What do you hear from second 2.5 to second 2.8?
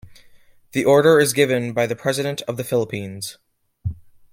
the